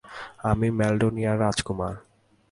আমি 0.43 0.67
ম্যাল্ডোনিয়ার 0.71 1.37
রাজকুমার। 1.39 1.95